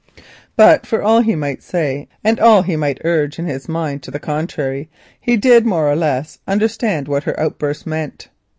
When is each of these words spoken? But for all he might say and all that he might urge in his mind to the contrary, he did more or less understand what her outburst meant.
But 0.55 0.87
for 0.87 1.03
all 1.03 1.21
he 1.21 1.35
might 1.35 1.61
say 1.61 2.07
and 2.23 2.39
all 2.39 2.63
that 2.63 2.67
he 2.67 2.75
might 2.75 2.99
urge 3.03 3.37
in 3.37 3.45
his 3.45 3.69
mind 3.69 4.01
to 4.01 4.09
the 4.09 4.17
contrary, 4.17 4.89
he 5.19 5.37
did 5.37 5.63
more 5.63 5.87
or 5.87 5.95
less 5.95 6.39
understand 6.47 7.07
what 7.07 7.25
her 7.25 7.39
outburst 7.39 7.85
meant. 7.85 8.29